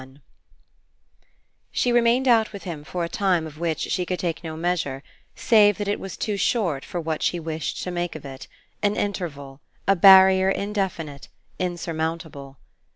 XXXI 0.01 0.17
She 1.71 1.91
remained 1.91 2.27
out 2.27 2.51
with 2.51 2.63
him 2.63 2.83
for 2.83 3.03
a 3.03 3.07
time 3.07 3.45
of 3.45 3.59
which 3.59 3.81
she 3.91 4.03
could 4.03 4.17
take 4.17 4.43
no 4.43 4.57
measure 4.57 5.03
save 5.35 5.77
that 5.77 5.87
it 5.87 5.99
was 5.99 6.17
too 6.17 6.37
short 6.37 6.83
for 6.83 6.99
what 6.99 7.21
she 7.21 7.39
wished 7.39 7.83
to 7.83 7.91
make 7.91 8.15
of 8.15 8.25
it 8.25 8.47
an 8.81 8.95
interval, 8.95 9.61
a 9.87 9.95
barrier 9.95 10.49
indefinite, 10.49 11.27
insurmountable. 11.59 12.57